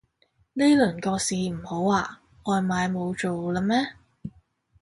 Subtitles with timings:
[0.53, 2.23] 呢輪個市唔好啊？
[2.45, 3.93] 外賣冇做喇咩